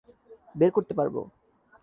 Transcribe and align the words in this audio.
বের 0.55 0.71
করতে 0.71 0.93
পারব। 0.93 1.15